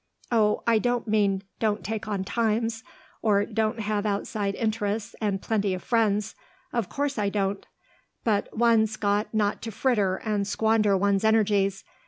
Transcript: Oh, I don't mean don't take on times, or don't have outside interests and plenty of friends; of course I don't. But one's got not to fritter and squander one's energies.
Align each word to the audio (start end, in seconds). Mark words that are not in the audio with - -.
Oh, 0.31 0.63
I 0.65 0.79
don't 0.79 1.07
mean 1.07 1.43
don't 1.59 1.83
take 1.83 2.07
on 2.07 2.23
times, 2.23 2.83
or 3.21 3.45
don't 3.45 3.79
have 3.81 4.03
outside 4.03 4.55
interests 4.55 5.13
and 5.21 5.43
plenty 5.43 5.75
of 5.75 5.83
friends; 5.83 6.33
of 6.73 6.89
course 6.89 7.19
I 7.19 7.29
don't. 7.29 7.63
But 8.23 8.49
one's 8.51 8.97
got 8.97 9.31
not 9.31 9.61
to 9.61 9.69
fritter 9.71 10.15
and 10.15 10.47
squander 10.47 10.97
one's 10.97 11.23
energies. 11.23 11.83